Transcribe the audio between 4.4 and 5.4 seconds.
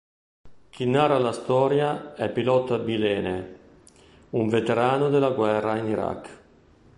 veterano della